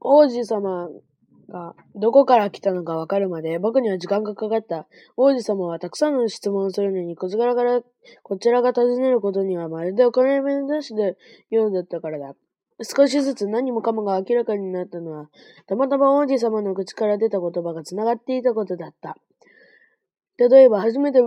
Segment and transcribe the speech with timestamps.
[0.00, 0.88] 王子様
[1.48, 4.86] がどこから来たのかわかるまで僕には時間がかかった。
[5.16, 7.80] 王子様はたくさんの質問をするのにこちらから
[8.22, 11.16] こちらが尋ねることにはまるでお金目なしで
[11.50, 12.34] ようだったからだ。
[12.82, 15.28] 少しずつ何もかもが明らかになったのは、
[15.66, 19.16] たまたま王子様の口から出た言葉が繋がっていたことだった。
[20.36, 21.20] 例えば、初めて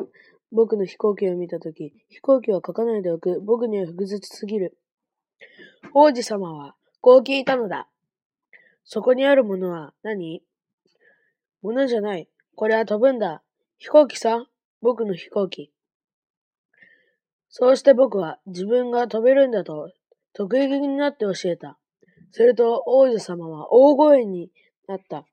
[0.53, 3.41] 僕の飛行機を見たとき、飛行機は書かないでおく。
[3.41, 4.77] 僕には複雑すぎる。
[5.93, 7.89] 王子様は、こう聞いたのだ。
[8.93, 10.43] そこにあるものは何？
[11.61, 12.27] ものじゃない。
[12.57, 13.41] これは飛ぶんだ。
[13.77, 14.47] 飛行機さ。
[14.81, 15.71] 僕の飛行機。
[17.47, 19.93] そうして僕は自分が飛べるんだと
[20.33, 21.79] 得意気になって教えた。
[22.31, 24.51] すると王女様は大声に
[24.89, 25.23] なった。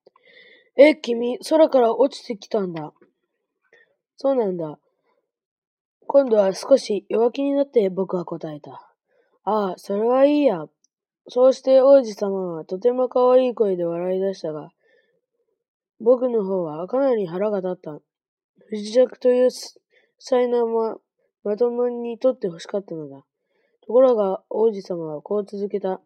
[0.77, 2.93] え、君、空から落ちてきたんだ。
[4.19, 4.79] そうなんだ。
[6.07, 8.95] 今度は少し弱気になって僕は答えた。
[9.43, 10.67] ああ、それはいいや。
[11.29, 14.71] そうして王子様はとても可愛い声で笑い出したが、
[16.01, 18.01] 僕の方はかなり腹が立った。
[18.71, 19.51] 不時着という
[20.19, 20.97] 才能は
[21.45, 23.25] まともに取って欲しかったのだ。
[23.87, 26.01] ところが王子様はこう続けた。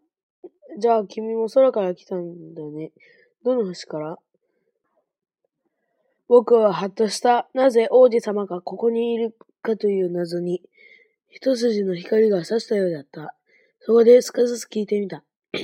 [0.79, 2.91] じゃあ君も空から来たんだね。
[3.43, 4.17] どの星から？
[6.27, 7.47] 僕ははっとした。
[7.53, 10.63] なぜ王子様がここにいるかという謎に、
[11.29, 13.35] 一筋の光が差したようだった。
[13.85, 15.25] そこですかさず聞いてみた。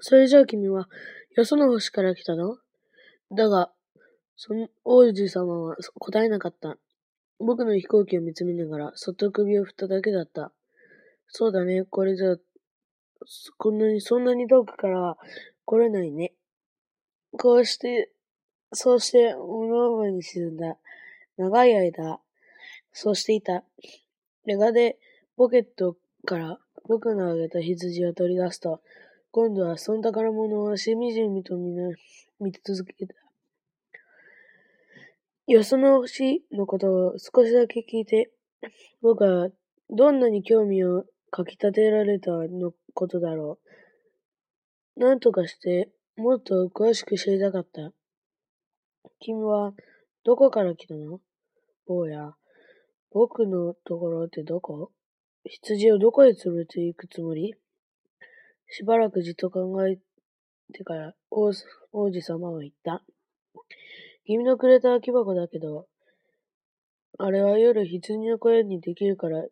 [0.00, 0.88] それじゃあ君は、
[1.36, 2.58] よその星から来たの？
[3.30, 3.70] だが、
[4.34, 6.76] その王子様は答えなかった。
[7.38, 10.50] 僕の飛行機を見つめながら、そっと首を振っただけだった。
[11.28, 12.34] そうだね、これじゃ、
[13.58, 15.16] こんなに、そんなに遠くからは
[15.66, 16.34] 来れないね。
[17.30, 18.10] こうして、
[18.72, 20.78] そうして、物思いに沈んだ。
[21.36, 22.18] 長い間、
[22.92, 23.62] そうしていた。
[24.46, 24.98] やがて、
[25.36, 28.80] ポケットから僕のあげた羊を取り出すと、
[29.30, 31.74] 今度はその宝物をしみじみと見
[32.40, 33.14] 見続けた。
[35.46, 38.30] よその星のことを少しだけ聞いて、
[39.02, 39.48] 僕は
[39.90, 43.58] どんなに興味をかき立てられたのことだろ
[44.96, 45.00] う。
[45.00, 47.92] なんとかして、もっと詳しく知りたかった。
[49.20, 49.72] 君は、
[50.24, 51.20] どこから来たの？
[51.86, 52.34] 坊や、
[53.10, 54.92] 僕のところってどこ？
[55.46, 57.54] 羊をどこへ連れて行くつもり？
[58.66, 59.98] しばらくじっと考え
[60.72, 61.52] てから王
[61.92, 63.04] 王子様は言った。
[64.24, 65.86] 君のくれた空き箱だけど、
[67.18, 69.50] あれは夜羊の声にできるから、い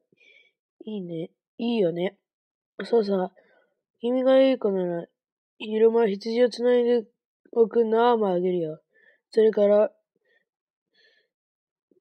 [0.84, 1.30] いね。
[1.58, 2.16] いいよね。
[2.84, 3.30] そうさ、
[4.00, 5.06] 君がいい子なら、
[5.58, 7.04] 昼間羊をつないで
[7.52, 8.80] おく縄もあげるよ。
[9.30, 9.92] それから、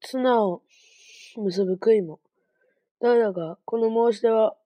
[0.00, 0.62] 綱を
[1.36, 2.20] 結ぶ杭も。
[3.02, 4.56] だが、この申し出は、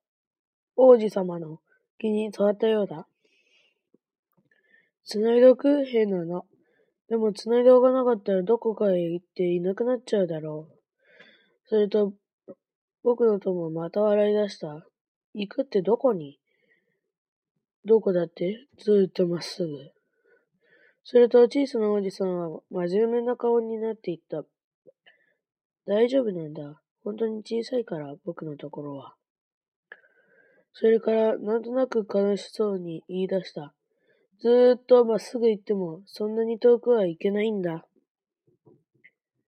[0.77, 1.61] 王子様の
[1.99, 3.09] 気に触ったようだ。
[5.05, 6.45] 繋いでおく変なの。
[7.09, 10.79] でも繋いでおかなかったらどこかへ行っていなくなっちゃうだろう。
[11.65, 12.13] それと、
[13.03, 14.87] 僕の友はまた笑い出した。
[15.33, 16.39] 行くってどこに？
[17.85, 18.67] どこだって？
[18.79, 19.93] ずっとまっすぐ。
[21.05, 24.45] それと小さなおじさんは真面目な顔になっていった。
[25.87, 26.83] 大丈夫なんだ。
[27.07, 29.15] 本当に小さいから、僕のところは。
[30.73, 33.73] それから、なんとなく悲しそうに言い出した。
[34.41, 37.87] ずーっとまっすぐ行っても、そんなに遠くは行けないんだ。